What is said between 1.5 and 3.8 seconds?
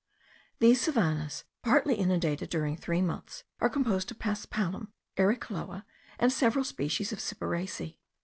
partly inundated during three months, are